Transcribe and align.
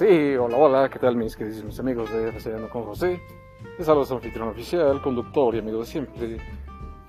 Sí, 0.00 0.34
hola, 0.34 0.56
hola, 0.56 0.88
¿qué 0.88 0.98
tal 0.98 1.14
mis 1.14 1.36
queridos 1.36 1.78
amigos 1.78 2.10
de 2.10 2.30
Reseñando 2.30 2.70
con 2.70 2.84
José? 2.84 3.20
Les 3.76 3.86
saludo 3.86 4.06
su 4.06 4.14
anfitrión 4.14 4.48
oficial, 4.48 5.02
conductor 5.02 5.54
y 5.54 5.58
amigo 5.58 5.80
de 5.80 5.84
siempre, 5.84 6.38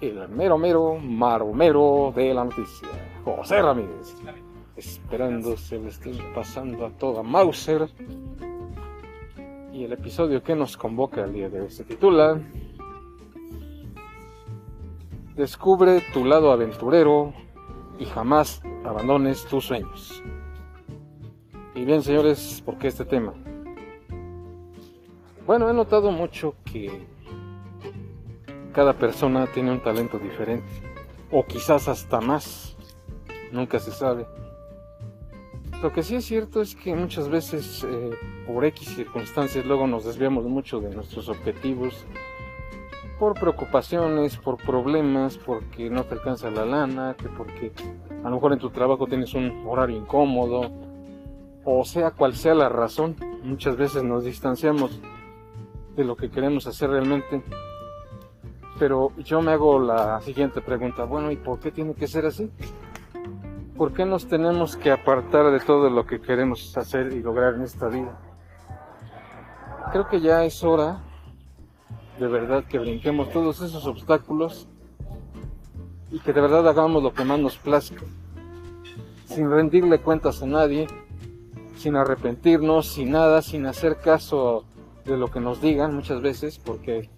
el 0.02 0.28
mero 0.28 0.57
mero 0.57 0.98
maromero 0.98 2.12
de 2.14 2.34
la 2.34 2.43
noticia, 2.43 2.89
José 3.23 3.62
Ramírez. 3.62 4.14
Esperando 4.75 5.55
se 5.55 5.80
le 5.80 5.88
esté 5.88 6.12
pasando 6.36 6.86
a 6.86 6.89
toda 6.89 7.23
Mauser. 7.23 7.88
Y 9.71 9.86
el 9.86 9.94
episodio 9.94 10.44
que 10.44 10.54
nos 10.54 10.76
convoca 10.76 11.23
el 11.23 11.32
día 11.32 11.50
de 11.50 11.62
hoy 11.62 11.70
se 11.70 11.86
titula 11.86 12.42
Descubre 15.38 16.04
tu 16.12 16.26
lado 16.26 16.52
aventurero 16.52 17.32
y 18.00 18.04
jamás 18.04 18.61
abandones 18.83 19.46
tus 19.46 19.64
sueños. 19.64 20.21
Y 21.82 21.84
bien, 21.84 22.04
señores, 22.04 22.62
¿por 22.64 22.78
qué 22.78 22.90
este 22.90 23.06
tema? 23.06 23.34
Bueno, 25.48 25.68
he 25.68 25.74
notado 25.74 26.12
mucho 26.12 26.54
que 26.64 27.07
cada 28.71 28.94
persona 28.94 29.48
tiene 29.48 29.71
un 29.71 29.82
talento 29.82 30.20
diferente, 30.20 30.70
o 31.32 31.44
quizás 31.44 31.88
hasta 31.88 32.22
más, 32.22 32.78
nunca 33.52 33.80
se 33.80 33.90
sabe. 33.90 34.28
Lo 35.81 35.92
que 35.92 36.04
sí 36.04 36.17
es 36.17 36.26
cierto 36.26 36.62
es 36.62 36.76
que 36.76 36.94
muchas 36.94 37.28
veces, 37.30 37.84
eh, 37.90 38.12
por 38.45 38.64
X 38.64 38.90
circunstancias, 38.90 39.66
luego 39.66 39.88
nos 39.88 40.06
desviamos 40.06 40.45
mucho 40.45 40.82
de 40.82 40.94
nuestros 40.94 41.30
objetivos, 41.30 42.06
por 43.18 43.34
preocupaciones, 43.34 44.38
por 44.38 44.58
problemas, 44.58 45.40
porque 45.40 45.90
no 45.90 46.04
te 46.04 46.14
alcanza 46.14 46.52
la 46.52 46.64
lana, 46.64 47.16
que 47.18 47.28
porque 47.28 47.72
a 48.23 48.30
lo 48.30 48.36
mejor 48.36 48.54
en 48.54 48.59
tu 48.59 48.70
trabajo 48.70 49.08
tienes 49.08 49.34
un 49.34 49.64
horario 49.66 49.98
incómodo, 49.98 50.70
o 51.64 51.84
sea 51.86 52.12
cual 52.12 52.36
sea 52.36 52.56
la 52.56 52.70
razón, 52.70 53.16
muchas 53.44 53.78
veces 53.78 54.04
nos 54.04 54.23
distanciamos 54.23 55.00
de 55.95 56.04
lo 56.04 56.16
que 56.16 56.30
queremos 56.30 56.67
hacer 56.67 56.90
realmente. 56.90 57.44
Pero 58.80 59.12
yo 59.17 59.42
me 59.42 59.52
hago 59.52 59.80
la 59.80 60.22
siguiente 60.22 60.62
pregunta, 60.62 61.04
bueno, 61.04 61.32
¿y 61.32 61.36
por 61.36 61.59
qué 61.59 61.72
tiene 61.72 61.94
que 61.94 62.08
ser 62.08 62.26
así? 62.26 62.50
¿Por 63.78 63.94
qué 63.94 64.06
nos 64.06 64.28
tenemos 64.28 64.76
que 64.76 64.92
apartar 64.92 65.52
de 65.52 65.59
todo 65.59 65.89
lo 65.89 66.06
que 66.06 66.22
queremos 66.22 66.76
hacer 66.78 67.14
y 67.14 67.22
lograr 67.22 67.56
en 67.56 67.64
esta 67.64 67.88
vida? 67.88 68.20
Creo 69.92 70.08
que 70.08 70.22
ya 70.22 70.44
es 70.45 70.64
hora 70.64 71.02
de 72.20 72.28
verdad 72.28 72.64
que 72.66 72.78
brinquemos 72.78 73.32
todos 73.32 73.62
esos 73.62 73.86
obstáculos 73.88 74.67
y 76.12 76.20
que 76.20 76.34
de 76.34 76.42
verdad 76.42 76.67
hagamos 76.67 77.02
lo 77.02 77.14
que 77.14 77.26
más 77.26 77.39
nos 77.39 77.58
plazca, 77.58 78.04
sin 79.26 79.50
rendirle 79.50 80.00
cuentas 80.00 80.44
a 80.44 80.45
nadie, 80.45 80.88
sin 81.82 81.96
arrepentirnos, 81.96 82.88
sin 82.88 83.12
nada, 83.12 83.42
sin 83.42 83.66
hacer 83.66 83.98
caso 83.98 84.64
de 85.06 85.18
lo 85.18 85.30
que 85.32 85.40
nos 85.40 85.62
digan 85.62 85.96
muchas 85.96 86.22
veces, 86.22 86.60
porque 86.60 87.10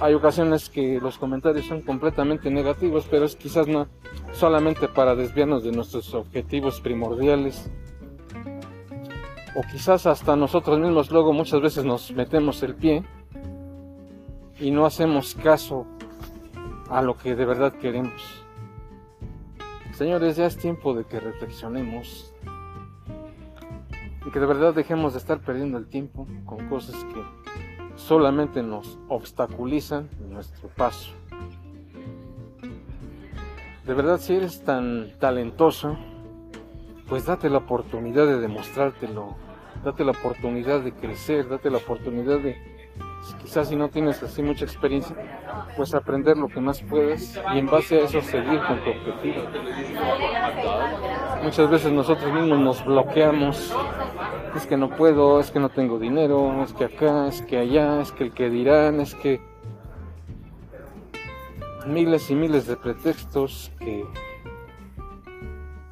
hay 0.00 0.14
ocasiones 0.14 0.70
que 0.70 1.00
los 1.00 1.18
comentarios 1.18 1.66
son 1.66 1.82
completamente 1.82 2.50
negativos, 2.50 3.06
pero 3.10 3.24
es 3.26 3.36
quizás 3.36 3.66
no 3.66 3.88
solamente 4.32 4.88
para 4.88 5.14
desviarnos 5.14 5.64
de 5.64 5.72
nuestros 5.72 6.14
objetivos 6.14 6.80
primordiales. 6.80 7.70
O 9.56 9.62
quizás 9.70 10.06
hasta 10.06 10.36
nosotros 10.36 10.78
mismos 10.78 11.10
luego 11.10 11.32
muchas 11.32 11.60
veces 11.60 11.84
nos 11.84 12.12
metemos 12.12 12.62
el 12.62 12.76
pie 12.76 13.02
y 14.60 14.70
no 14.70 14.86
hacemos 14.86 15.34
caso 15.34 15.86
a 16.88 17.02
lo 17.02 17.16
que 17.16 17.34
de 17.34 17.44
verdad 17.44 17.72
queremos. 17.72 18.44
Señores, 19.92 20.36
ya 20.36 20.46
es 20.46 20.56
tiempo 20.56 20.94
de 20.94 21.04
que 21.04 21.20
reflexionemos 21.20 22.32
y 24.26 24.30
que 24.30 24.40
de 24.40 24.46
verdad 24.46 24.74
dejemos 24.74 25.12
de 25.14 25.18
estar 25.18 25.40
perdiendo 25.40 25.78
el 25.78 25.86
tiempo 25.86 26.26
con 26.44 26.68
cosas 26.68 27.04
que 27.04 27.22
solamente 27.96 28.62
nos 28.62 28.98
obstaculizan 29.08 30.08
nuestro 30.28 30.68
paso. 30.68 31.12
De 33.86 33.94
verdad, 33.94 34.18
si 34.18 34.34
eres 34.34 34.62
tan 34.62 35.18
talentoso, 35.18 35.96
pues 37.08 37.26
date 37.26 37.50
la 37.50 37.58
oportunidad 37.58 38.26
de 38.26 38.38
demostrártelo, 38.38 39.36
date 39.84 40.04
la 40.04 40.12
oportunidad 40.12 40.80
de 40.80 40.92
crecer, 40.92 41.48
date 41.48 41.70
la 41.70 41.78
oportunidad 41.78 42.38
de, 42.38 42.56
quizás 43.42 43.68
si 43.68 43.76
no 43.76 43.88
tienes 43.88 44.22
así 44.22 44.42
mucha 44.42 44.64
experiencia, 44.64 45.16
pues 45.76 45.94
aprender 45.94 46.36
lo 46.36 46.48
que 46.48 46.60
más 46.60 46.82
puedes 46.82 47.40
y 47.54 47.58
en 47.58 47.66
base 47.66 47.96
a 47.96 48.04
eso 48.04 48.20
seguir 48.20 48.60
con 48.60 48.84
tu 48.84 48.90
objetivo. 48.90 49.42
Muchas 51.42 51.70
veces 51.70 51.90
nosotros 51.90 52.32
mismos 52.32 52.58
nos 52.60 52.84
bloqueamos 52.84 53.74
es 54.56 54.66
que 54.66 54.76
no 54.76 54.90
puedo, 54.90 55.40
es 55.40 55.50
que 55.50 55.60
no 55.60 55.68
tengo 55.68 55.98
dinero, 55.98 56.62
es 56.64 56.72
que 56.72 56.84
acá, 56.84 57.28
es 57.28 57.42
que 57.42 57.58
allá, 57.58 58.00
es 58.00 58.12
que 58.12 58.24
el 58.24 58.32
que 58.32 58.50
dirán, 58.50 59.00
es 59.00 59.14
que 59.14 59.40
miles 61.86 62.30
y 62.30 62.34
miles 62.34 62.66
de 62.66 62.76
pretextos 62.76 63.70
que 63.78 64.04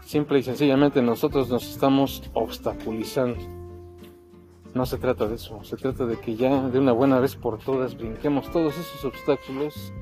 simple 0.00 0.41
y 0.41 0.42
sencillamente 0.42 1.02
nosotros 1.02 1.48
nos 1.48 1.69
estamos 1.69 2.22
obstaculizando. 2.34 3.41
No 4.75 4.86
se 4.86 4.98
trata 4.98 5.26
de 5.26 5.36
eso, 5.36 5.62
se 5.64 5.76
trata 5.76 6.04
de 6.04 6.19
que 6.19 6.36
ya 6.36 6.69
de 6.69 6.78
una 6.78 6.92
buena 6.92 7.20
vez 7.20 7.36
por 7.36 7.58
todas 7.58 7.96
brinquemos 7.96 8.50
todos 8.50 8.76
esos 8.76 9.04
obstáculos 9.04 9.92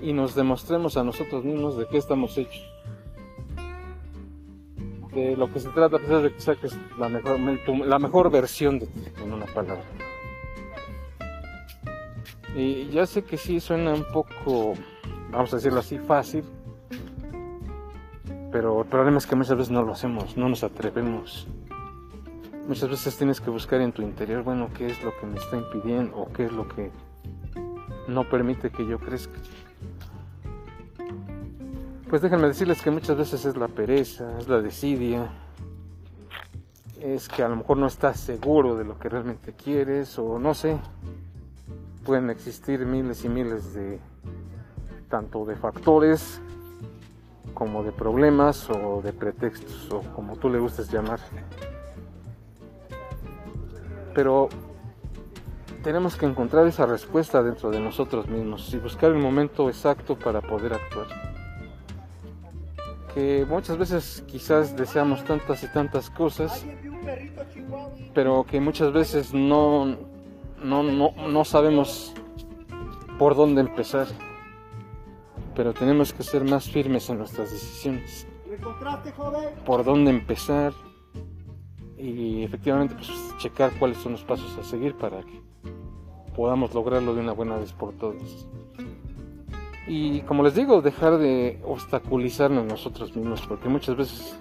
y 0.00 0.12
nos 0.12 0.34
demostremos 0.34 0.96
a 0.96 1.04
nosotros 1.04 1.44
mismos 1.44 1.76
de 1.76 1.86
qué 1.88 1.98
estamos 1.98 2.38
hechos 2.38 2.64
de 5.18 5.36
lo 5.36 5.52
que 5.52 5.60
se 5.60 5.68
trata 5.70 5.98
pues, 5.98 6.10
es 6.10 6.22
de 6.22 6.32
que 6.32 6.40
saques 6.40 6.78
la 6.98 7.08
mejor, 7.08 7.38
la 7.86 7.98
mejor 7.98 8.30
versión 8.30 8.78
de 8.78 8.86
ti, 8.86 9.04
en 9.22 9.32
una 9.32 9.46
palabra. 9.46 9.84
Y 12.54 12.88
ya 12.88 13.06
sé 13.06 13.22
que 13.22 13.36
sí 13.36 13.60
suena 13.60 13.94
un 13.94 14.04
poco, 14.12 14.74
vamos 15.30 15.52
a 15.52 15.56
decirlo 15.56 15.80
así, 15.80 15.98
fácil, 15.98 16.44
pero 18.50 18.80
el 18.82 18.88
problema 18.88 19.18
es 19.18 19.26
que 19.26 19.36
muchas 19.36 19.56
veces 19.56 19.70
no 19.70 19.82
lo 19.82 19.92
hacemos, 19.92 20.36
no 20.36 20.48
nos 20.48 20.64
atrevemos. 20.64 21.46
Muchas 22.66 22.88
veces 22.88 23.16
tienes 23.16 23.40
que 23.40 23.50
buscar 23.50 23.80
en 23.80 23.92
tu 23.92 24.02
interior, 24.02 24.42
bueno, 24.42 24.70
qué 24.76 24.86
es 24.86 25.02
lo 25.02 25.16
que 25.18 25.26
me 25.26 25.38
está 25.38 25.56
impidiendo 25.56 26.16
o 26.16 26.32
qué 26.32 26.46
es 26.46 26.52
lo 26.52 26.66
que 26.68 26.90
no 28.08 28.28
permite 28.28 28.70
que 28.70 28.86
yo 28.86 28.98
crezca. 28.98 29.38
Pues 32.08 32.22
déjenme 32.22 32.48
decirles 32.48 32.80
que 32.80 32.90
muchas 32.90 33.18
veces 33.18 33.44
es 33.44 33.54
la 33.58 33.68
pereza, 33.68 34.38
es 34.38 34.48
la 34.48 34.62
desidia, 34.62 35.28
es 37.02 37.28
que 37.28 37.42
a 37.42 37.48
lo 37.50 37.56
mejor 37.56 37.76
no 37.76 37.86
estás 37.86 38.18
seguro 38.18 38.76
de 38.76 38.84
lo 38.84 38.98
que 38.98 39.10
realmente 39.10 39.52
quieres 39.52 40.18
o 40.18 40.38
no 40.38 40.54
sé. 40.54 40.78
Pueden 42.06 42.30
existir 42.30 42.86
miles 42.86 43.26
y 43.26 43.28
miles 43.28 43.74
de 43.74 43.98
tanto 45.10 45.44
de 45.44 45.54
factores 45.56 46.40
como 47.52 47.84
de 47.84 47.92
problemas 47.92 48.70
o 48.70 49.02
de 49.02 49.12
pretextos 49.12 49.90
o 49.92 50.00
como 50.14 50.36
tú 50.36 50.48
le 50.48 50.58
gustes 50.58 50.90
llamar. 50.90 51.20
Pero 54.14 54.48
tenemos 55.82 56.16
que 56.16 56.24
encontrar 56.24 56.66
esa 56.66 56.86
respuesta 56.86 57.42
dentro 57.42 57.70
de 57.70 57.80
nosotros 57.80 58.28
mismos 58.28 58.72
y 58.72 58.78
buscar 58.78 59.10
el 59.10 59.18
momento 59.18 59.68
exacto 59.68 60.18
para 60.18 60.40
poder 60.40 60.72
actuar 60.72 61.27
muchas 63.48 63.76
veces 63.78 64.24
quizás 64.26 64.76
deseamos 64.76 65.24
tantas 65.24 65.62
y 65.62 65.68
tantas 65.68 66.10
cosas, 66.10 66.64
pero 68.14 68.44
que 68.44 68.60
muchas 68.60 68.92
veces 68.92 69.34
no, 69.34 69.96
no, 70.62 70.82
no, 70.82 71.44
sabemos 71.44 72.12
por 73.18 73.34
dónde 73.34 73.60
empezar. 73.60 74.06
Pero 75.54 75.74
tenemos 75.74 76.12
que 76.12 76.22
ser 76.22 76.44
más 76.44 76.70
firmes 76.70 77.10
en 77.10 77.18
nuestras 77.18 77.50
decisiones. 77.50 78.26
Por 79.66 79.84
dónde 79.84 80.10
empezar 80.10 80.72
y 81.96 82.44
efectivamente 82.44 82.94
pues, 82.94 83.10
checar 83.38 83.72
cuáles 83.78 83.98
son 83.98 84.12
los 84.12 84.22
pasos 84.22 84.56
a 84.56 84.62
seguir 84.62 84.94
para 84.94 85.20
que 85.22 85.42
podamos 86.36 86.72
lograrlo 86.72 87.14
de 87.14 87.20
una 87.20 87.32
buena 87.32 87.56
vez 87.56 87.72
por 87.72 87.92
todas. 87.94 88.46
Y 89.88 90.20
como 90.20 90.42
les 90.42 90.54
digo, 90.54 90.82
dejar 90.82 91.16
de 91.16 91.58
obstaculizarnos 91.64 92.66
nosotros 92.66 93.16
mismos, 93.16 93.40
porque 93.48 93.70
muchas 93.70 93.96
veces 93.96 94.38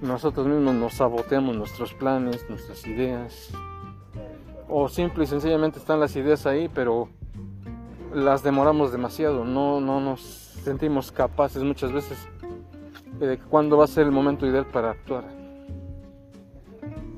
nosotros 0.00 0.48
mismos 0.48 0.74
nos 0.74 0.94
saboteamos 0.94 1.56
nuestros 1.56 1.94
planes, 1.94 2.44
nuestras 2.48 2.84
ideas. 2.88 3.52
O 4.68 4.88
simple 4.88 5.24
y 5.24 5.26
sencillamente 5.28 5.78
están 5.78 6.00
las 6.00 6.16
ideas 6.16 6.44
ahí, 6.44 6.68
pero 6.68 7.08
las 8.12 8.42
demoramos 8.42 8.90
demasiado. 8.90 9.44
No, 9.44 9.80
no 9.80 10.00
nos 10.00 10.20
sentimos 10.20 11.12
capaces 11.12 11.62
muchas 11.62 11.92
veces 11.92 12.18
de 13.20 13.38
cuándo 13.38 13.76
va 13.76 13.84
a 13.84 13.88
ser 13.88 14.06
el 14.06 14.12
momento 14.12 14.44
ideal 14.44 14.66
para 14.66 14.90
actuar. 14.90 15.24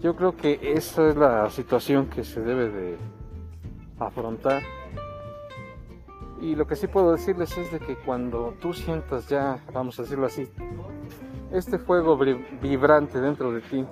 Yo 0.03 0.15
creo 0.15 0.37
que 0.37 0.61
esa 0.63 1.09
es 1.09 1.17
la 1.17 1.49
situación 1.49 2.07
que 2.07 2.23
se 2.23 2.43
debe 2.43 2.69
de 2.69 2.97
afrontar 3.99 4.63
y 6.41 6.55
lo 6.55 6.67
que 6.67 6.77
sí 6.77 6.87
puedo 6.87 7.13
decirles 7.13 7.57
es 7.59 7.73
de 7.73 7.81
que 7.81 7.97
cuando 7.97 8.55
tú 8.61 8.73
sientas 8.73 9.29
ya, 9.29 9.65
vamos 9.73 9.99
a 9.99 10.03
decirlo 10.03 10.27
así, 10.27 10.49
este 11.53 11.79
fuego 11.79 12.19
vibrante 12.61 13.21
dentro 13.21 13.53
de 13.53 13.61
ti, 13.61 13.85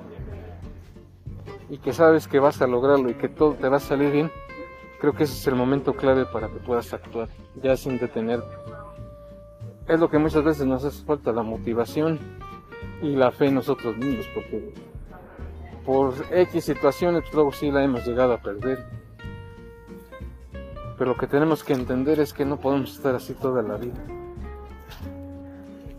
y 1.69 1.78
que 1.78 1.93
sabes 1.93 2.28
que 2.28 2.38
vas 2.38 2.62
a 2.62 2.66
lograrlo 2.66 3.10
y 3.10 3.14
que 3.14 3.28
todo 3.28 3.54
te 3.54 3.69
va 3.69 3.78
a 3.78 3.81
salir 3.81 4.12
bien, 4.12 4.31
creo 5.00 5.12
que 5.12 5.25
ese 5.25 5.34
es 5.34 5.46
el 5.46 5.56
momento 5.56 5.94
clave 5.94 6.26
para 6.26 6.48
que 6.48 6.58
puedas 6.58 6.93
actuar, 6.93 7.28
ya 7.62 7.76
sin 7.76 7.98
detenerte. 7.98 8.54
Es 9.88 10.00
lo 10.00 10.08
que 10.08 10.19
muchas 10.19 10.44
veces 10.44 10.66
nos 10.66 10.84
hace 10.84 11.04
falta, 11.04 11.32
la 11.32 11.42
motivación 11.42 12.19
y 13.02 13.14
la 13.14 13.31
fe 13.31 13.46
en 13.46 13.54
nosotros 13.56 13.96
mismos, 13.96 14.26
porque 14.34 14.72
por 15.84 16.14
X 16.31 16.64
situaciones 16.64 17.22
pues, 17.22 17.34
luego 17.34 17.52
sí 17.52 17.70
la 17.70 17.84
hemos 17.84 18.06
llegado 18.06 18.32
a 18.32 18.38
perder. 18.38 18.84
Pero 20.98 21.12
lo 21.12 21.16
que 21.16 21.26
tenemos 21.26 21.62
que 21.62 21.75
entender 21.75 22.20
es 22.20 22.32
que 22.32 22.44
no 22.44 22.58
podemos 22.58 22.94
estar 22.94 23.14
así 23.14 23.34
toda 23.34 23.62
la 23.62 23.76
vida. 23.76 24.02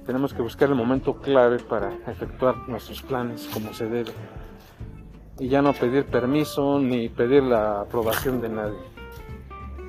Tenemos 0.06 0.34
que 0.34 0.42
buscar 0.42 0.70
el 0.70 0.76
momento 0.76 1.18
clave 1.18 1.60
para 1.60 1.94
efectuar 2.08 2.68
nuestros 2.68 3.02
planes 3.02 3.48
como 3.54 3.74
se 3.74 3.88
debe. 3.88 4.12
Y 5.40 5.50
ya 5.50 5.62
no 5.62 5.74
pedir 5.74 6.06
permiso 6.06 6.80
ni 6.80 7.10
pedir 7.10 7.44
la 7.44 7.82
aprobación 7.82 8.42
de 8.42 8.50
nadie. 8.50 8.80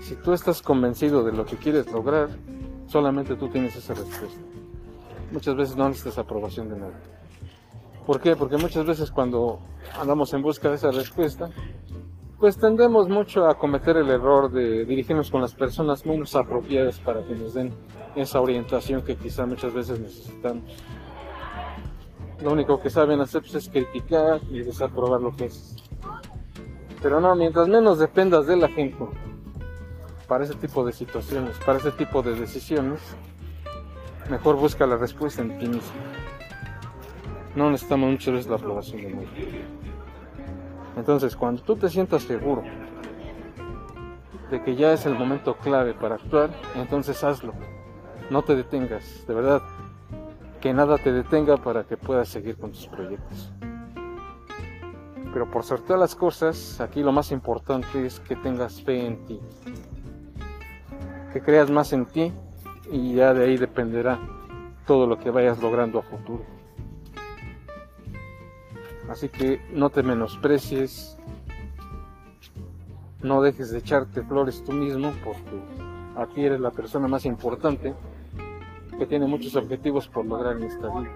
Si 0.01 0.17
tú 0.17 0.33
estás 0.33 0.61
convencido 0.61 1.25
de 1.25 1.33
lo 1.33 1.47
que 1.47 1.57
quieres 1.57 1.91
lograr, 1.91 2.29
solamente 2.87 3.37
tú 3.37 3.49
tienes 3.49 3.77
esa 3.77 3.95
respuesta. 3.95 4.41
Muchas 5.33 5.57
veces 5.57 5.77
no 5.77 5.89
necesitas 5.89 6.19
aprobación 6.19 6.69
de 6.69 6.79
nadie. 6.79 7.19
¿Por 8.07 8.21
qué? 8.21 8.37
Porque 8.37 8.57
muchas 8.57 8.87
veces 8.87 9.11
cuando 9.11 9.61
andamos 10.01 10.33
en 10.33 10.43
busca 10.43 10.69
de 10.69 10.77
esa 10.77 10.91
respuesta, 10.91 11.51
pues 12.39 12.57
tendemos 12.57 13.09
mucho 13.09 13.49
a 13.49 13.59
cometer 13.59 13.97
el 13.97 14.11
error 14.11 14.51
de 14.51 14.85
dirigirnos 14.85 15.31
con 15.31 15.41
las 15.41 15.55
personas 15.55 16.07
menos 16.07 16.37
apropiadas 16.37 17.01
para 17.01 17.25
que 17.25 17.35
nos 17.35 17.55
den 17.55 17.73
esa 18.15 18.41
orientación 18.41 19.03
que 19.03 19.17
quizá 19.17 19.45
muchas 19.45 19.75
veces 19.75 19.99
necesitamos. 19.99 20.65
Lo 22.41 22.53
único 22.53 22.81
que 22.81 22.91
saben 22.91 23.21
hacer 23.21 23.43
pues, 23.43 23.55
es 23.57 23.69
criticar 23.69 24.41
y 24.51 24.61
desaprobar 24.61 25.21
lo 25.21 25.35
que 25.35 25.47
es. 25.47 25.75
Pero 27.03 27.21
no, 27.21 27.35
mientras 27.35 27.67
menos 27.67 27.99
dependas 27.99 28.47
de 28.47 28.57
la 28.57 28.69
gente 28.69 29.05
para 30.29 30.45
ese 30.45 30.55
tipo 30.55 30.85
de 30.85 30.93
situaciones, 30.93 31.57
para 31.65 31.79
ese 31.79 31.91
tipo 31.91 32.23
de 32.23 32.35
decisiones, 32.35 33.01
mejor 34.31 34.57
busca 34.57 34.87
la 34.87 34.97
respuesta 34.97 35.43
en 35.43 35.59
ti 35.59 35.67
mismo. 35.67 36.01
No 37.57 37.71
necesitamos 37.71 38.11
muchas 38.11 38.35
veces 38.35 38.51
la 38.51 38.57
aprobación 38.57 39.03
de 39.03 39.11
nadie. 39.11 39.88
Entonces, 40.99 41.37
cuando 41.37 41.63
tú 41.63 41.77
te 41.77 41.89
sientas 41.89 42.25
seguro 42.25 42.65
de 44.51 44.63
que 44.63 44.75
ya 44.75 44.93
es 44.93 45.07
el 45.07 45.15
momento 45.15 45.55
clave 45.57 45.95
para 45.95 46.17
actuar, 46.17 46.51
entonces 46.75 47.23
hazlo. 47.23 47.53
No 48.31 48.43
te 48.43 48.57
detengas, 48.57 49.25
de 49.27 49.35
verdad. 49.35 49.63
Que 50.61 50.75
nada 50.75 50.99
te 50.99 51.13
detenga 51.13 51.57
para 51.57 51.85
que 51.85 51.97
puedas 51.97 52.29
seguir 52.29 52.57
con 52.57 52.73
tus 52.73 52.89
proyectos. 52.89 53.53
Pero 55.33 55.49
por 55.49 55.63
sobre 55.63 55.83
todas 55.83 56.01
las 56.01 56.15
cosas, 56.17 56.81
aquí 56.81 57.03
lo 57.03 57.13
más 57.13 57.31
importante 57.31 58.05
es 58.05 58.19
que 58.19 58.35
tengas 58.35 58.83
fe 58.83 59.07
en 59.07 59.25
ti. 59.25 59.41
Que 61.33 61.41
creas 61.41 61.71
más 61.71 61.93
en 61.93 62.07
ti 62.07 62.33
y 62.91 63.15
ya 63.15 63.35
de 63.35 63.45
ahí 63.45 63.57
dependerá 63.57 64.19
todo 64.85 65.07
lo 65.07 65.17
que 65.17 65.31
vayas 65.31 65.63
logrando 65.63 66.01
a 66.01 66.03
futuro. 66.03 66.45
Así 69.09 69.29
que 69.29 69.61
no 69.73 69.89
te 69.89 70.03
menosprecies, 70.03 71.17
no 73.23 73.41
dejes 73.41 73.71
de 73.71 73.79
echarte 73.79 74.23
flores 74.23 74.63
tú 74.65 74.73
mismo 74.73 75.13
porque 75.25 75.63
aquí 76.17 76.45
eres 76.45 76.61
la 76.61 76.71
persona 76.71 77.09
más 77.09 77.25
importante 77.25 77.95
que 78.99 79.07
tiene 79.07 79.27
muchos 79.27 79.57
objetivos 79.57 80.09
por 80.09 80.27
lograr 80.27 80.57
en 80.57 80.65
esta 80.65 80.89
vida. 80.89 81.11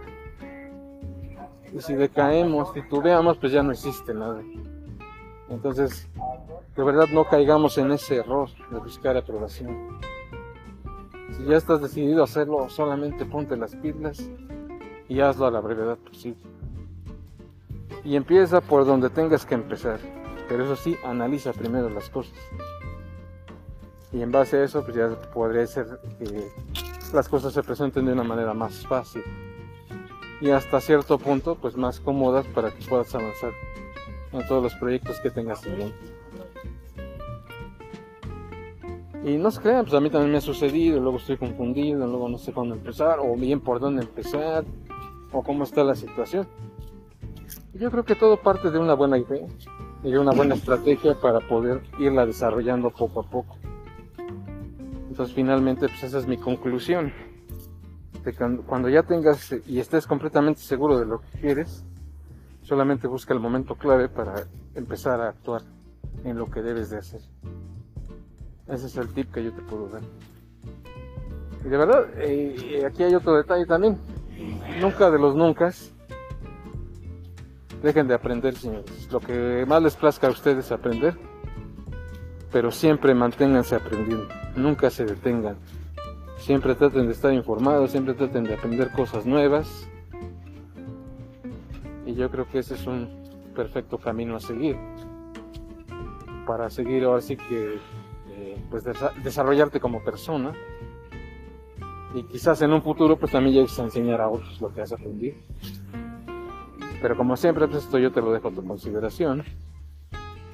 Y 1.74 1.80
si 1.80 1.94
decaemos, 1.94 2.72
titubeamos, 2.72 3.36
pues 3.38 3.52
ya 3.52 3.62
no 3.62 3.72
existe 3.72 4.14
nada. 4.14 4.42
Entonces, 5.50 6.08
de 6.74 6.84
verdad 6.84 7.08
no 7.12 7.24
caigamos 7.24 7.76
en 7.76 7.92
ese 7.92 8.16
error 8.16 8.48
de 8.70 8.78
buscar 8.78 9.16
aprobación. 9.16 9.98
Si 11.36 11.44
ya 11.44 11.56
estás 11.56 11.82
decidido 11.82 12.22
a 12.22 12.24
hacerlo, 12.24 12.68
solamente 12.70 13.26
ponte 13.26 13.56
las 13.56 13.74
pilas 13.76 14.30
y 15.08 15.20
hazlo 15.20 15.46
a 15.46 15.50
la 15.50 15.60
brevedad 15.60 15.98
posible 15.98 16.61
y 18.04 18.16
empieza 18.16 18.60
por 18.60 18.84
donde 18.84 19.10
tengas 19.10 19.46
que 19.46 19.54
empezar. 19.54 19.98
Pero 20.48 20.64
eso 20.64 20.76
sí, 20.76 20.96
analiza 21.04 21.52
primero 21.52 21.88
las 21.88 22.10
cosas. 22.10 22.34
Y 24.12 24.20
en 24.22 24.30
base 24.30 24.58
a 24.58 24.64
eso, 24.64 24.82
pues 24.82 24.96
ya 24.96 25.08
podría 25.32 25.66
ser 25.66 25.86
que 26.18 26.50
las 27.14 27.28
cosas 27.28 27.52
se 27.54 27.62
presenten 27.62 28.06
de 28.06 28.12
una 28.12 28.24
manera 28.24 28.52
más 28.52 28.86
fácil. 28.86 29.22
Y 30.40 30.50
hasta 30.50 30.80
cierto 30.80 31.18
punto, 31.18 31.54
pues 31.54 31.76
más 31.76 32.00
cómodas 32.00 32.46
para 32.48 32.70
que 32.70 32.84
puedas 32.84 33.14
avanzar 33.14 33.52
en 34.32 34.46
todos 34.46 34.62
los 34.62 34.74
proyectos 34.74 35.20
que 35.20 35.30
tengas 35.30 35.64
en 35.66 35.78
mente. 35.78 36.22
Y 39.24 39.36
no 39.36 39.52
se 39.52 39.60
crean, 39.60 39.84
pues 39.84 39.94
a 39.94 40.00
mí 40.00 40.10
también 40.10 40.32
me 40.32 40.38
ha 40.38 40.40
sucedido, 40.40 40.98
luego 40.98 41.18
estoy 41.18 41.36
confundido, 41.36 42.04
luego 42.08 42.28
no 42.28 42.38
sé 42.38 42.52
cuándo 42.52 42.74
empezar, 42.74 43.20
o 43.20 43.36
bien 43.36 43.60
por 43.60 43.78
dónde 43.78 44.02
empezar, 44.02 44.64
o 45.30 45.44
cómo 45.44 45.62
está 45.62 45.84
la 45.84 45.94
situación. 45.94 46.48
Yo 47.82 47.90
creo 47.90 48.04
que 48.04 48.14
todo 48.14 48.36
parte 48.36 48.70
de 48.70 48.78
una 48.78 48.94
buena 48.94 49.18
idea 49.18 49.44
y 50.04 50.14
una 50.14 50.30
buena 50.30 50.54
estrategia 50.54 51.16
para 51.20 51.40
poder 51.40 51.82
irla 51.98 52.24
desarrollando 52.24 52.90
poco 52.90 53.18
a 53.18 53.22
poco. 53.24 53.56
Entonces 55.08 55.34
finalmente 55.34 55.88
pues 55.88 56.04
esa 56.04 56.20
es 56.20 56.28
mi 56.28 56.36
conclusión. 56.36 57.12
Cuando 58.68 58.88
ya 58.88 59.02
tengas 59.02 59.52
y 59.66 59.80
estés 59.80 60.06
completamente 60.06 60.60
seguro 60.60 60.96
de 60.96 61.06
lo 61.06 61.22
que 61.22 61.40
quieres, 61.40 61.84
solamente 62.62 63.08
busca 63.08 63.34
el 63.34 63.40
momento 63.40 63.74
clave 63.74 64.08
para 64.08 64.44
empezar 64.76 65.20
a 65.20 65.30
actuar 65.30 65.62
en 66.22 66.38
lo 66.38 66.48
que 66.52 66.62
debes 66.62 66.90
de 66.90 66.98
hacer. 66.98 67.22
Ese 68.68 68.86
es 68.86 68.96
el 68.96 69.08
tip 69.08 69.32
que 69.32 69.42
yo 69.42 69.52
te 69.52 69.62
puedo 69.62 69.88
dar. 69.88 70.02
Y 71.64 71.68
de 71.68 71.76
verdad, 71.76 72.06
eh, 72.18 72.84
aquí 72.86 73.02
hay 73.02 73.16
otro 73.16 73.34
detalle 73.34 73.66
también. 73.66 73.98
Nunca 74.80 75.10
de 75.10 75.18
los 75.18 75.34
nunca 75.34 75.72
Dejen 77.82 78.06
de 78.06 78.14
aprender, 78.14 78.54
señores. 78.54 79.08
Lo 79.10 79.18
que 79.18 79.64
más 79.66 79.82
les 79.82 79.96
plazca 79.96 80.28
a 80.28 80.30
ustedes 80.30 80.66
es 80.66 80.72
aprender. 80.72 81.18
Pero 82.52 82.70
siempre 82.70 83.14
manténganse 83.14 83.74
aprendiendo. 83.74 84.28
Nunca 84.54 84.88
se 84.88 85.04
detengan. 85.04 85.56
Siempre 86.38 86.74
traten 86.74 87.06
de 87.06 87.12
estar 87.12 87.32
informados, 87.32 87.90
siempre 87.90 88.14
traten 88.14 88.44
de 88.44 88.54
aprender 88.54 88.92
cosas 88.92 89.26
nuevas. 89.26 89.88
Y 92.06 92.14
yo 92.14 92.30
creo 92.30 92.46
que 92.48 92.60
ese 92.60 92.74
es 92.74 92.86
un 92.86 93.08
perfecto 93.54 93.98
camino 93.98 94.36
a 94.36 94.40
seguir. 94.40 94.76
Para 96.46 96.70
seguir 96.70 97.04
ahora 97.04 97.20
sí 97.20 97.36
que 97.36 97.78
eh, 98.30 98.64
pues 98.70 98.84
desarrollarte 99.24 99.80
como 99.80 100.04
persona. 100.04 100.52
Y 102.14 102.24
quizás 102.24 102.62
en 102.62 102.72
un 102.72 102.82
futuro 102.82 103.16
pues 103.18 103.32
también 103.32 103.54
llegues 103.54 103.78
a 103.78 103.84
enseñar 103.84 104.20
a 104.20 104.28
otros 104.28 104.60
lo 104.60 104.72
que 104.72 104.82
has 104.82 104.92
aprendido. 104.92 105.36
Pero 107.02 107.16
como 107.16 107.36
siempre, 107.36 107.66
pues 107.66 107.84
esto 107.84 107.98
yo 107.98 108.12
te 108.12 108.22
lo 108.22 108.32
dejo 108.32 108.48
a 108.48 108.52
tu 108.52 108.64
consideración. 108.64 109.42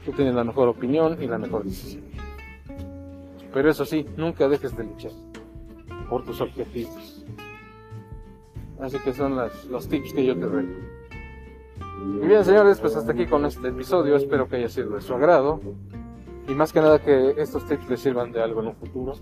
Tú 0.04 0.12
tienes 0.12 0.34
la 0.34 0.44
mejor 0.44 0.68
opinión 0.68 1.22
y 1.22 1.26
la 1.26 1.36
mejor 1.36 1.64
decisión. 1.64 2.04
Pero 3.52 3.70
eso 3.70 3.84
sí, 3.84 4.06
nunca 4.16 4.48
dejes 4.48 4.74
de 4.74 4.84
luchar 4.84 5.12
por 6.08 6.24
tus 6.24 6.40
objetivos. 6.40 7.26
Así 8.80 8.98
que 9.00 9.12
son 9.12 9.36
los 9.70 9.88
tips 9.88 10.14
que 10.14 10.24
yo 10.24 10.34
te 10.34 10.46
doy. 10.46 10.68
Y 12.22 12.26
bien, 12.26 12.42
señores, 12.44 12.80
pues 12.80 12.96
hasta 12.96 13.12
aquí 13.12 13.26
con 13.26 13.44
este 13.44 13.68
episodio. 13.68 14.16
Espero 14.16 14.48
que 14.48 14.56
haya 14.56 14.68
sido 14.68 14.94
de 14.94 15.02
su 15.02 15.12
agrado. 15.12 15.60
Y 16.48 16.54
más 16.54 16.72
que 16.72 16.80
nada 16.80 16.98
que 16.98 17.34
estos 17.36 17.66
tips 17.66 17.90
les 17.90 18.00
sirvan 18.00 18.32
de 18.32 18.42
algo 18.42 18.62
en 18.62 18.68
un 18.68 18.76
futuro. 18.76 19.14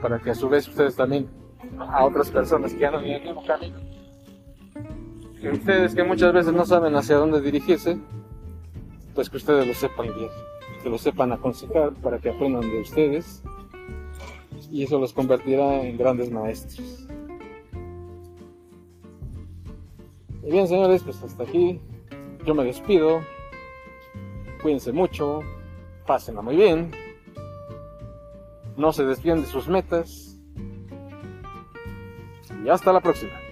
Para 0.00 0.20
que 0.20 0.30
a 0.30 0.34
su 0.34 0.48
vez 0.48 0.68
ustedes 0.68 0.94
también, 0.94 1.28
a 1.78 2.04
otras 2.04 2.30
personas 2.30 2.72
que 2.72 2.86
andan 2.86 3.04
en 3.04 3.12
el 3.14 3.22
mismo 3.22 3.44
camino, 3.44 3.78
que 5.44 5.50
ustedes 5.50 5.94
que 5.94 6.02
muchas 6.02 6.32
veces 6.32 6.54
no 6.54 6.64
saben 6.64 6.96
hacia 6.96 7.16
dónde 7.16 7.38
dirigirse, 7.42 7.98
pues 9.14 9.28
que 9.28 9.36
ustedes 9.36 9.66
lo 9.66 9.74
sepan 9.74 10.06
bien, 10.16 10.30
que 10.82 10.88
lo 10.88 10.96
sepan 10.96 11.32
aconsejar 11.32 11.92
para 11.96 12.18
que 12.18 12.30
aprendan 12.30 12.62
de 12.62 12.80
ustedes 12.80 13.42
y 14.70 14.84
eso 14.84 14.98
los 14.98 15.12
convertirá 15.12 15.82
en 15.82 15.98
grandes 15.98 16.30
maestros. 16.30 17.06
Y 20.42 20.50
bien 20.50 20.66
señores, 20.66 21.02
pues 21.02 21.22
hasta 21.22 21.42
aquí. 21.42 21.78
Yo 22.46 22.54
me 22.54 22.64
despido, 22.64 23.20
cuídense 24.62 24.92
mucho, 24.92 25.40
pásenla 26.06 26.40
muy 26.40 26.56
bien, 26.56 26.90
no 28.78 28.92
se 28.92 29.04
desvíen 29.04 29.42
de 29.42 29.46
sus 29.46 29.68
metas. 29.68 30.38
Y 32.64 32.68
hasta 32.70 32.94
la 32.94 33.00
próxima. 33.02 33.43